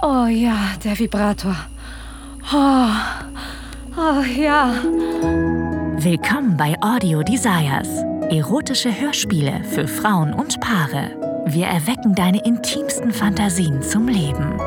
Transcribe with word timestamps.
Oh 0.00 0.26
ja, 0.26 0.56
der 0.82 0.98
Vibrator. 0.98 1.56
Oh, 2.52 2.88
oh 3.96 4.22
ja. 4.22 4.72
Willkommen 5.98 6.56
bei 6.56 6.74
Audio 6.80 7.22
Desires. 7.22 7.88
Erotische 8.30 8.98
Hörspiele 8.98 9.62
für 9.64 9.86
Frauen 9.86 10.32
und 10.32 10.58
Paare. 10.60 11.44
Wir 11.46 11.66
erwecken 11.66 12.14
deine 12.14 12.42
intimsten 12.44 13.12
Fantasien 13.12 13.82
zum 13.82 14.08
Leben. 14.08 14.58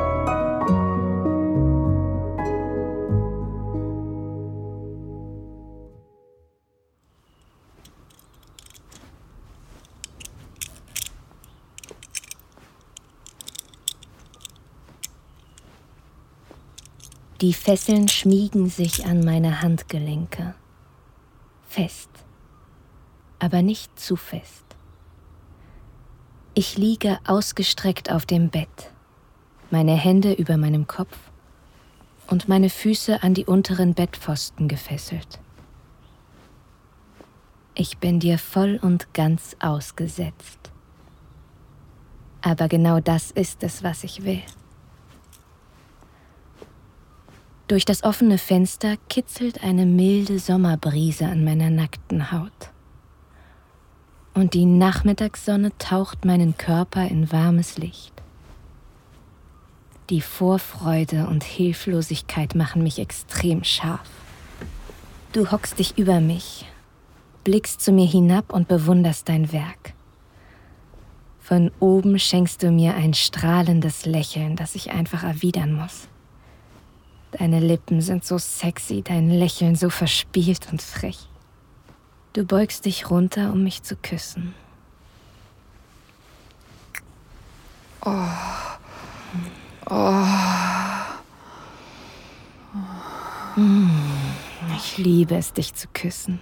Die 17.46 17.54
Fesseln 17.54 18.08
schmiegen 18.08 18.68
sich 18.68 19.06
an 19.06 19.20
meine 19.20 19.62
Handgelenke. 19.62 20.56
Fest, 21.68 22.10
aber 23.38 23.62
nicht 23.62 24.00
zu 24.00 24.16
fest. 24.16 24.64
Ich 26.54 26.76
liege 26.76 27.20
ausgestreckt 27.24 28.10
auf 28.10 28.26
dem 28.26 28.50
Bett, 28.50 28.90
meine 29.70 29.94
Hände 29.94 30.32
über 30.32 30.56
meinem 30.56 30.88
Kopf 30.88 31.16
und 32.26 32.48
meine 32.48 32.68
Füße 32.68 33.22
an 33.22 33.32
die 33.32 33.44
unteren 33.44 33.94
Bettpfosten 33.94 34.66
gefesselt. 34.66 35.38
Ich 37.76 37.98
bin 37.98 38.18
dir 38.18 38.40
voll 38.40 38.80
und 38.82 39.14
ganz 39.14 39.54
ausgesetzt. 39.60 40.72
Aber 42.42 42.66
genau 42.66 42.98
das 42.98 43.30
ist 43.30 43.62
es, 43.62 43.84
was 43.84 44.02
ich 44.02 44.24
will. 44.24 44.42
Durch 47.68 47.84
das 47.84 48.04
offene 48.04 48.38
Fenster 48.38 48.96
kitzelt 49.08 49.64
eine 49.64 49.86
milde 49.86 50.38
Sommerbrise 50.38 51.26
an 51.26 51.42
meiner 51.42 51.68
nackten 51.68 52.30
Haut. 52.30 52.70
Und 54.34 54.54
die 54.54 54.66
Nachmittagssonne 54.66 55.76
taucht 55.78 56.24
meinen 56.24 56.56
Körper 56.56 57.08
in 57.08 57.32
warmes 57.32 57.76
Licht. 57.76 58.12
Die 60.10 60.20
Vorfreude 60.20 61.26
und 61.26 61.42
Hilflosigkeit 61.42 62.54
machen 62.54 62.84
mich 62.84 63.00
extrem 63.00 63.64
scharf. 63.64 64.08
Du 65.32 65.50
hockst 65.50 65.80
dich 65.80 65.98
über 65.98 66.20
mich, 66.20 66.66
blickst 67.42 67.80
zu 67.80 67.90
mir 67.90 68.06
hinab 68.06 68.52
und 68.52 68.68
bewunderst 68.68 69.28
dein 69.28 69.50
Werk. 69.52 69.94
Von 71.40 71.72
oben 71.80 72.20
schenkst 72.20 72.62
du 72.62 72.70
mir 72.70 72.94
ein 72.94 73.14
strahlendes 73.14 74.06
Lächeln, 74.06 74.54
das 74.54 74.76
ich 74.76 74.92
einfach 74.92 75.24
erwidern 75.24 75.72
muss. 75.72 76.08
Deine 77.38 77.60
Lippen 77.60 78.00
sind 78.00 78.24
so 78.24 78.38
sexy, 78.38 79.02
dein 79.02 79.28
Lächeln 79.28 79.76
so 79.76 79.90
verspielt 79.90 80.68
und 80.72 80.80
frech. 80.80 81.28
Du 82.32 82.44
beugst 82.44 82.86
dich 82.86 83.10
runter, 83.10 83.52
um 83.52 83.62
mich 83.62 83.82
zu 83.82 83.94
küssen. 83.94 84.54
Oh. 88.02 88.12
Oh. 89.90 90.24
Ich 94.76 94.96
liebe 94.96 95.36
es, 95.36 95.52
dich 95.52 95.74
zu 95.74 95.88
küssen. 95.88 96.40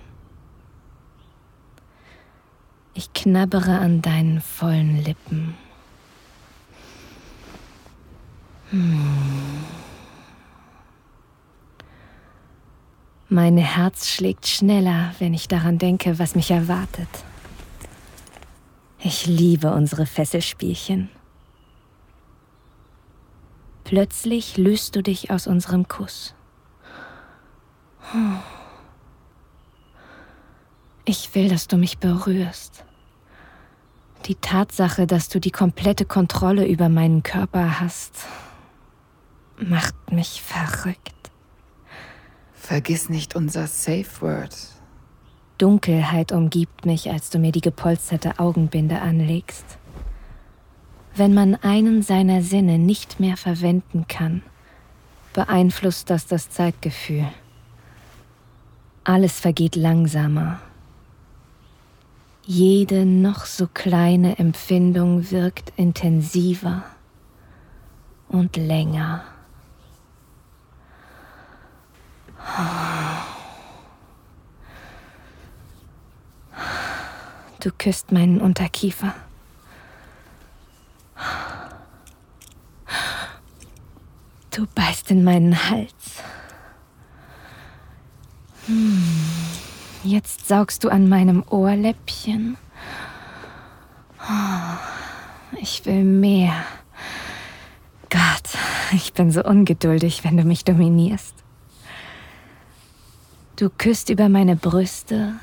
Ich 2.92 3.12
knabbere 3.12 3.78
an 3.78 4.00
deinen 4.00 4.40
vollen 4.40 5.02
Lippen. 5.02 5.56
Hm. 8.70 9.83
Mein 13.28 13.56
Herz 13.56 14.08
schlägt 14.08 14.46
schneller, 14.46 15.14
wenn 15.18 15.32
ich 15.32 15.48
daran 15.48 15.78
denke, 15.78 16.18
was 16.18 16.34
mich 16.34 16.50
erwartet. 16.50 17.08
Ich 18.98 19.26
liebe 19.26 19.72
unsere 19.72 20.06
Fesselspielchen. 20.06 21.08
Plötzlich 23.84 24.56
löst 24.56 24.96
du 24.96 25.02
dich 25.02 25.30
aus 25.30 25.46
unserem 25.46 25.88
Kuss. 25.88 26.34
Ich 31.04 31.34
will, 31.34 31.48
dass 31.48 31.66
du 31.66 31.76
mich 31.76 31.98
berührst. 31.98 32.84
Die 34.26 34.36
Tatsache, 34.36 35.06
dass 35.06 35.28
du 35.28 35.38
die 35.38 35.50
komplette 35.50 36.06
Kontrolle 36.06 36.66
über 36.66 36.88
meinen 36.88 37.22
Körper 37.22 37.80
hast, 37.80 38.26
macht 39.58 40.12
mich 40.12 40.42
verrückt. 40.42 41.13
Vergiss 42.64 43.10
nicht 43.10 43.36
unser 43.36 43.66
Safe 43.66 44.06
Word. 44.20 44.56
Dunkelheit 45.58 46.32
umgibt 46.32 46.86
mich, 46.86 47.10
als 47.10 47.28
du 47.28 47.38
mir 47.38 47.52
die 47.52 47.60
gepolsterte 47.60 48.38
Augenbinde 48.38 49.02
anlegst. 49.02 49.66
Wenn 51.14 51.34
man 51.34 51.56
einen 51.56 52.00
seiner 52.00 52.40
Sinne 52.40 52.78
nicht 52.78 53.20
mehr 53.20 53.36
verwenden 53.36 54.06
kann, 54.08 54.40
beeinflusst 55.34 56.08
das 56.08 56.26
das 56.26 56.48
Zeitgefühl. 56.48 57.28
Alles 59.04 59.40
vergeht 59.40 59.76
langsamer. 59.76 60.58
Jede 62.46 63.04
noch 63.04 63.44
so 63.44 63.66
kleine 63.66 64.38
Empfindung 64.38 65.30
wirkt 65.30 65.70
intensiver 65.76 66.82
und 68.26 68.56
länger. 68.56 69.22
Du 77.60 77.70
küsst 77.78 78.12
meinen 78.12 78.40
Unterkiefer. 78.40 79.14
Du 84.50 84.66
beißt 84.74 85.10
in 85.10 85.24
meinen 85.24 85.70
Hals. 85.70 86.22
Hm. 88.66 89.02
Jetzt 90.04 90.46
saugst 90.46 90.84
du 90.84 90.90
an 90.90 91.08
meinem 91.08 91.42
Ohrläppchen. 91.48 92.56
Ich 95.60 95.84
will 95.86 96.04
mehr. 96.04 96.52
Gott, 98.10 98.50
ich 98.92 99.12
bin 99.12 99.30
so 99.30 99.42
ungeduldig, 99.42 100.22
wenn 100.24 100.36
du 100.36 100.44
mich 100.44 100.64
dominierst. 100.64 101.43
Du 103.56 103.70
küsst 103.70 104.10
über 104.10 104.28
meine 104.28 104.56
Brüste, 104.56 105.34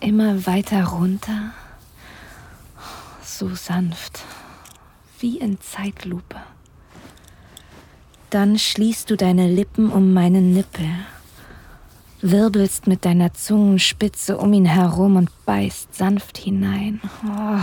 immer 0.00 0.46
weiter 0.46 0.84
runter, 0.84 1.52
so 3.22 3.54
sanft, 3.54 4.20
wie 5.20 5.38
in 5.38 5.58
Zeitlupe. 5.62 6.36
Dann 8.28 8.58
schließt 8.58 9.08
du 9.08 9.16
deine 9.16 9.48
Lippen 9.48 9.90
um 9.90 10.12
meinen 10.12 10.52
Nippel, 10.52 10.90
wirbelst 12.20 12.88
mit 12.88 13.06
deiner 13.06 13.32
Zungenspitze 13.32 14.36
um 14.36 14.52
ihn 14.52 14.66
herum 14.66 15.16
und 15.16 15.30
beißt 15.46 15.94
sanft 15.94 16.36
hinein. 16.36 17.00
Oh. 17.24 17.58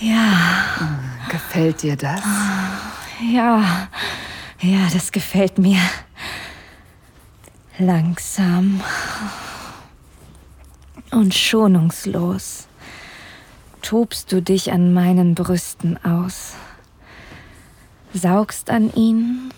Ja. 0.00 0.64
Gefällt 1.30 1.82
dir 1.82 1.96
das? 1.96 2.22
Ja, 3.32 3.88
ja, 4.60 4.88
das 4.92 5.12
gefällt 5.12 5.58
mir. 5.58 5.78
Langsam 7.78 8.80
und 11.10 11.34
schonungslos 11.34 12.68
tobst 13.82 14.32
du 14.32 14.40
dich 14.40 14.72
an 14.72 14.94
meinen 14.94 15.34
Brüsten 15.34 16.02
aus, 16.02 16.54
saugst 18.14 18.70
an 18.70 18.90
ihnen, 18.94 19.52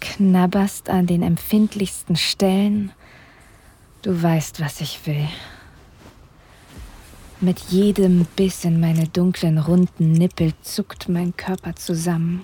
knabberst 0.00 0.90
an 0.90 1.06
den 1.06 1.22
empfindlichsten 1.22 2.16
Stellen. 2.16 2.90
Du 4.02 4.20
weißt, 4.20 4.58
was 4.58 4.80
ich 4.80 5.06
will. 5.06 5.28
Mit 7.40 7.60
jedem 7.60 8.24
Biss 8.34 8.64
in 8.64 8.80
meine 8.80 9.06
dunklen, 9.06 9.58
runden 9.58 10.10
Nippel 10.10 10.52
zuckt 10.62 11.08
mein 11.08 11.36
Körper 11.36 11.76
zusammen. 11.76 12.42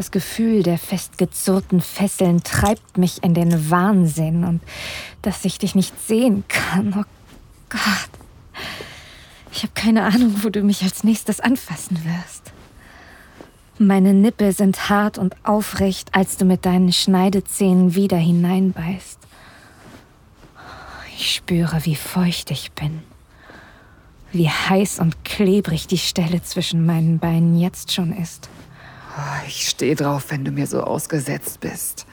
Das 0.00 0.10
Gefühl 0.10 0.62
der 0.62 0.78
festgezurrten 0.78 1.82
Fesseln 1.82 2.42
treibt 2.42 2.96
mich 2.96 3.22
in 3.22 3.34
den 3.34 3.68
Wahnsinn 3.68 4.44
und 4.44 4.62
dass 5.20 5.44
ich 5.44 5.58
dich 5.58 5.74
nicht 5.74 5.92
sehen 6.00 6.42
kann. 6.48 6.94
Oh 6.96 7.04
Gott. 7.68 8.08
Ich 9.52 9.62
habe 9.62 9.74
keine 9.74 10.04
Ahnung, 10.04 10.36
wo 10.42 10.48
du 10.48 10.62
mich 10.62 10.82
als 10.84 11.04
nächstes 11.04 11.40
anfassen 11.40 12.02
wirst. 12.02 12.50
Meine 13.76 14.14
Nippel 14.14 14.52
sind 14.52 14.88
hart 14.88 15.18
und 15.18 15.36
aufrecht, 15.44 16.14
als 16.14 16.38
du 16.38 16.46
mit 16.46 16.64
deinen 16.64 16.94
Schneidezähnen 16.94 17.94
wieder 17.94 18.16
hineinbeißt. 18.16 19.18
Ich 21.14 21.34
spüre, 21.34 21.84
wie 21.84 21.96
feucht 21.96 22.50
ich 22.50 22.72
bin, 22.72 23.02
wie 24.32 24.48
heiß 24.48 24.98
und 24.98 25.26
klebrig 25.26 25.88
die 25.88 25.98
Stelle 25.98 26.42
zwischen 26.42 26.86
meinen 26.86 27.18
Beinen 27.18 27.58
jetzt 27.58 27.92
schon 27.92 28.16
ist. 28.16 28.48
Oh, 29.16 29.46
ich 29.46 29.68
stehe 29.68 29.96
drauf, 29.96 30.26
wenn 30.28 30.44
du 30.44 30.50
mir 30.50 30.66
so 30.66 30.82
ausgesetzt 30.82 31.60
bist. 31.60 32.06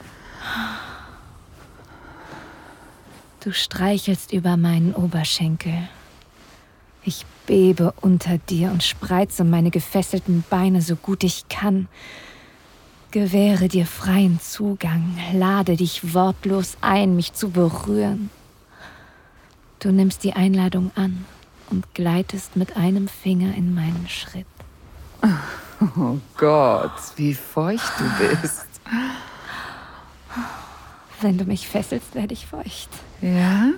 Du 3.42 3.54
streichelst 3.54 4.34
über 4.34 4.58
meinen 4.58 4.94
Oberschenkel. 4.94 5.88
Ich 7.04 7.26
bebe 7.46 7.94
unter 8.02 8.38
dir 8.38 8.72
und 8.72 8.84
spreize 8.84 9.44
meine 9.44 9.72
gefesselten 9.72 10.44
Beine 10.50 10.82
so 10.82 10.96
gut 10.96 11.24
ich 11.24 11.48
kann. 11.48 11.88
Gewähre 13.12 13.70
dir 13.70 13.86
freien 13.86 14.42
Zugang, 14.42 15.18
lade 15.32 15.78
dich 15.78 16.14
wortlos 16.14 16.78
ein, 16.82 17.16
mich 17.16 17.34
zu 17.34 17.52
berühren. 17.52 18.30
Du 19.80 19.92
nimmst 19.92 20.24
die 20.24 20.34
Einladung 20.34 20.92
an 20.96 21.26
und 21.70 21.94
gleitest 21.94 22.58
mit 22.58 22.76
einem 22.76 23.08
Finger 23.08 23.56
in 23.56 23.74
meinen 23.74 24.10
Schritt. 24.10 24.48
Oh 25.80 26.18
Gott, 26.38 26.92
wie 27.16 27.34
feucht 27.34 27.92
du 28.00 28.28
bist. 28.28 28.66
Wenn 31.22 31.38
du 31.38 31.46
mich 31.46 31.68
fesselst, 31.68 32.16
werde 32.16 32.34
ich 32.34 32.48
feucht. 32.48 32.90
Ja? 33.22 33.70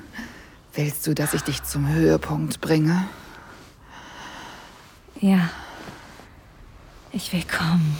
Willst 0.73 1.07
du, 1.07 1.13
dass 1.13 1.33
ich 1.33 1.41
dich 1.41 1.63
zum 1.63 1.87
Höhepunkt 1.87 2.61
bringe? 2.61 3.05
Ja. 5.19 5.49
Ich 7.11 7.33
will 7.33 7.43
kommen. 7.43 7.97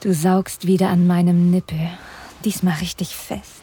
Du 0.00 0.14
saugst 0.14 0.66
wieder 0.66 0.88
an 0.88 1.06
meinem 1.06 1.50
Nippel, 1.50 1.90
diesmal 2.44 2.74
richtig 2.74 3.14
fest. 3.14 3.62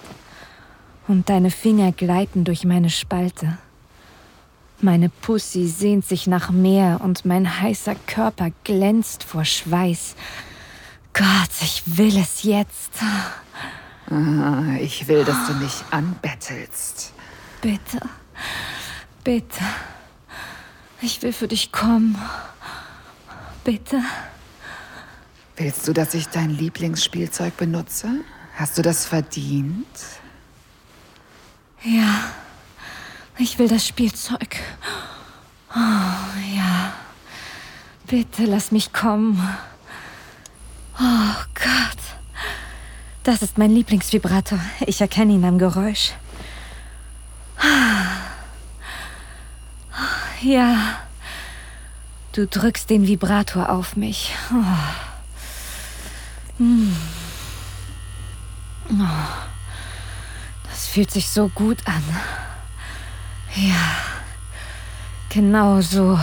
Und 1.07 1.29
deine 1.29 1.49
Finger 1.49 1.91
gleiten 1.91 2.43
durch 2.43 2.65
meine 2.65 2.89
Spalte. 2.89 3.57
Meine 4.79 5.09
Pussy 5.09 5.67
sehnt 5.67 6.05
sich 6.05 6.27
nach 6.27 6.51
mehr 6.51 7.01
und 7.01 7.25
mein 7.25 7.61
heißer 7.61 7.95
Körper 8.05 8.51
glänzt 8.63 9.23
vor 9.23 9.43
Schweiß. 9.43 10.15
Gott, 11.13 11.49
ich 11.61 11.81
will 11.97 12.15
es 12.17 12.43
jetzt. 12.43 12.91
Ah, 14.11 14.75
ich 14.79 15.07
will, 15.07 15.25
dass 15.25 15.47
du 15.47 15.53
mich 15.55 15.83
anbettelst. 15.89 17.11
Bitte, 17.59 17.99
bitte. 19.23 19.63
Ich 21.01 21.23
will 21.23 21.33
für 21.33 21.47
dich 21.47 21.71
kommen. 21.71 22.15
Bitte. 23.63 24.01
Willst 25.55 25.87
du, 25.87 25.93
dass 25.93 26.13
ich 26.13 26.27
dein 26.27 26.51
Lieblingsspielzeug 26.51 27.57
benutze? 27.57 28.09
Hast 28.55 28.77
du 28.77 28.83
das 28.83 29.07
verdient? 29.07 29.85
Ja. 31.83 32.31
Ich 33.39 33.59
will 33.59 33.67
das 33.67 33.85
Spielzeug. 33.85 34.57
Oh, 35.75 36.55
ja. 36.55 36.93
Bitte 38.07 38.45
lass 38.45 38.71
mich 38.71 38.93
kommen. 38.93 39.41
Oh 40.99 41.43
Gott. 41.53 41.97
Das 43.23 43.41
ist 43.41 43.57
mein 43.57 43.71
Lieblingsvibrator. 43.71 44.59
Ich 44.85 45.01
erkenne 45.01 45.33
ihn 45.33 45.45
am 45.45 45.59
Geräusch. 45.59 46.13
Ja. 50.41 50.99
Du 52.31 52.47
drückst 52.47 52.89
den 52.89 53.07
Vibrator 53.07 53.69
auf 53.69 53.95
mich. 53.95 54.33
Oh. 54.51 54.63
Hm. 56.57 56.95
Oh. 58.91 58.93
Das 60.69 60.87
fühlt 60.87 61.11
sich 61.11 61.29
so 61.29 61.49
gut 61.49 61.79
an. 61.85 62.03
Ja, 63.57 63.97
genau 65.29 65.81
so. 65.81 66.19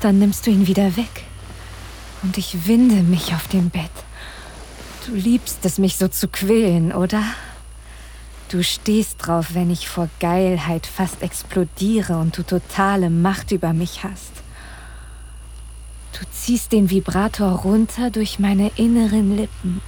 Dann 0.00 0.18
nimmst 0.18 0.46
du 0.46 0.50
ihn 0.50 0.66
wieder 0.66 0.96
weg. 0.96 1.24
Und 2.22 2.38
ich 2.38 2.66
winde 2.66 3.02
mich 3.02 3.34
auf 3.34 3.48
dem 3.48 3.68
Bett. 3.68 3.90
Du 5.06 5.12
liebst 5.14 5.64
es, 5.64 5.78
mich 5.78 5.96
so 5.96 6.08
zu 6.08 6.28
quälen, 6.28 6.92
oder? 6.92 7.22
Du 8.48 8.64
stehst 8.64 9.26
drauf, 9.26 9.48
wenn 9.52 9.70
ich 9.70 9.90
vor 9.90 10.08
Geilheit 10.20 10.86
fast 10.86 11.22
explodiere 11.22 12.16
und 12.16 12.38
du 12.38 12.42
totale 12.44 13.10
Macht 13.10 13.52
über 13.52 13.74
mich 13.74 14.04
hast. 14.04 14.32
Du 16.18 16.24
ziehst 16.32 16.72
den 16.72 16.88
Vibrator 16.88 17.50
runter 17.50 18.10
durch 18.10 18.38
meine 18.38 18.70
inneren 18.76 19.36
Lippen. 19.36 19.82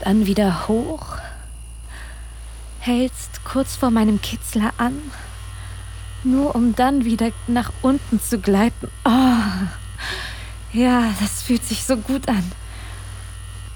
Dann 0.00 0.26
wieder 0.26 0.66
hoch 0.66 1.18
hältst 2.84 3.44
kurz 3.44 3.76
vor 3.76 3.90
meinem 3.90 4.20
Kitzler 4.20 4.72
an, 4.76 5.00
nur 6.22 6.54
um 6.54 6.74
dann 6.76 7.06
wieder 7.06 7.30
nach 7.46 7.72
unten 7.80 8.20
zu 8.20 8.38
gleiten. 8.38 8.88
Oh, 9.06 10.78
ja, 10.78 11.04
das 11.18 11.42
fühlt 11.42 11.64
sich 11.64 11.84
so 11.84 11.96
gut 11.96 12.28
an. 12.28 12.52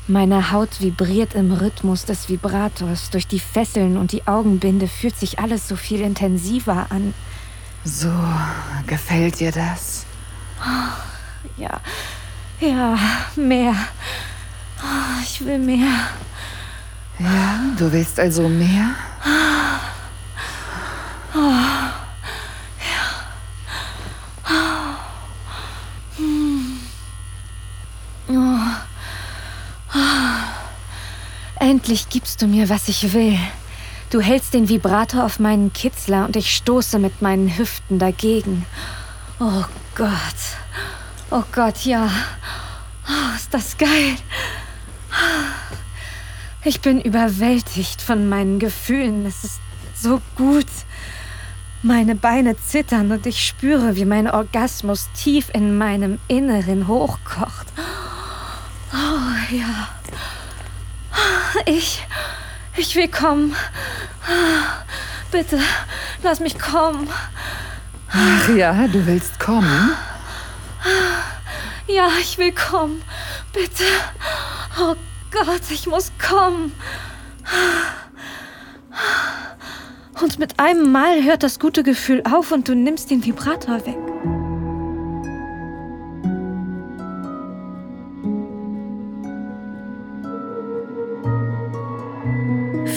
Meine 0.08 0.52
Haut 0.52 0.80
vibriert 0.80 1.34
im 1.34 1.52
Rhythmus 1.52 2.04
des 2.04 2.28
Vibrators. 2.28 3.10
Durch 3.10 3.26
die 3.26 3.40
Fesseln 3.40 3.96
und 3.96 4.12
die 4.12 4.26
Augenbinde 4.26 4.88
fühlt 4.88 5.18
sich 5.18 5.38
alles 5.38 5.68
so 5.68 5.76
viel 5.76 6.00
intensiver 6.00 6.86
an. 6.90 7.14
So, 7.84 8.12
gefällt 8.86 9.40
dir 9.40 9.52
das? 9.52 10.04
Ja, 11.56 11.80
ja, 12.60 12.98
mehr. 13.36 13.74
Oh, 14.82 15.22
ich 15.22 15.44
will 15.44 15.58
mehr. 15.58 16.08
Ja, 17.18 17.60
du 17.76 17.92
willst 17.92 18.20
also 18.20 18.48
mehr? 18.48 18.94
Endlich 31.58 32.08
gibst 32.08 32.40
du 32.40 32.46
mir, 32.46 32.68
was 32.68 32.88
ich 32.88 33.12
will. 33.12 33.38
Du 34.10 34.20
hältst 34.20 34.54
den 34.54 34.68
Vibrator 34.68 35.24
auf 35.24 35.38
meinen 35.38 35.72
Kitzler 35.72 36.24
und 36.24 36.36
ich 36.36 36.56
stoße 36.56 36.98
mit 36.98 37.20
meinen 37.20 37.58
Hüften 37.58 37.98
dagegen. 37.98 38.64
Oh 39.40 39.64
Gott. 39.94 40.08
Oh 41.30 41.42
Gott, 41.52 41.84
ja. 41.84 42.08
Oh, 43.08 43.36
ist 43.36 43.52
das 43.52 43.76
geil. 43.76 44.16
Ich 46.64 46.80
bin 46.80 47.00
überwältigt 47.00 48.02
von 48.02 48.28
meinen 48.28 48.58
Gefühlen. 48.58 49.24
Es 49.26 49.44
ist 49.44 49.60
so 49.94 50.20
gut. 50.36 50.66
Meine 51.82 52.16
Beine 52.16 52.56
zittern 52.56 53.12
und 53.12 53.26
ich 53.26 53.46
spüre, 53.46 53.94
wie 53.94 54.04
mein 54.04 54.28
Orgasmus 54.28 55.08
tief 55.14 55.50
in 55.54 55.78
meinem 55.78 56.18
Inneren 56.26 56.88
hochkocht. 56.88 57.68
Oh 58.92 59.54
ja. 59.54 59.88
Ich. 61.66 62.04
Ich 62.76 62.94
will 62.96 63.08
kommen. 63.08 63.54
Bitte, 65.30 65.58
lass 66.22 66.40
mich 66.40 66.58
kommen. 66.58 67.08
Ach 68.10 68.48
ja, 68.48 68.86
du 68.88 69.04
willst 69.06 69.38
kommen? 69.38 69.92
Ja, 71.86 72.08
ich 72.20 72.38
will 72.38 72.52
kommen. 72.52 73.02
Bitte. 73.52 73.84
Oh 74.78 74.94
Gott, 75.30 75.62
ich 75.70 75.86
muss 75.86 76.10
kommen. 76.18 76.72
Und 80.22 80.38
mit 80.38 80.58
einem 80.58 80.90
Mal 80.90 81.22
hört 81.22 81.42
das 81.42 81.58
gute 81.58 81.82
Gefühl 81.82 82.22
auf 82.30 82.50
und 82.50 82.68
du 82.68 82.74
nimmst 82.74 83.10
den 83.10 83.24
Vibrator 83.24 83.86
weg. 83.86 83.96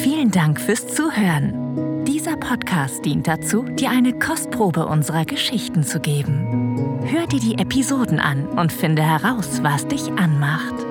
Vielen 0.01 0.31
Dank 0.31 0.59
fürs 0.59 0.87
Zuhören. 0.87 2.05
Dieser 2.05 2.37
Podcast 2.37 3.05
dient 3.05 3.27
dazu, 3.27 3.63
dir 3.63 3.91
eine 3.91 4.17
Kostprobe 4.17 4.85
unserer 4.85 5.25
Geschichten 5.25 5.83
zu 5.83 5.99
geben. 5.99 7.01
Hör 7.05 7.27
dir 7.27 7.39
die 7.39 7.57
Episoden 7.57 8.19
an 8.19 8.47
und 8.47 8.71
finde 8.71 9.03
heraus, 9.03 9.61
was 9.61 9.87
dich 9.87 10.11
anmacht. 10.13 10.90